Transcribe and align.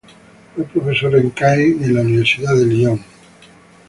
Fue 0.55 0.63
profesor 0.63 1.15
en 1.15 1.29
Caen 1.29 1.79
y 1.79 1.83
en 1.83 1.93
la 1.93 2.01
universidad 2.01 2.55
de 2.55 2.65
Lyon. 2.65 2.99